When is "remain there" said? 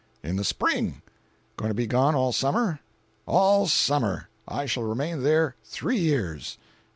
4.81-5.55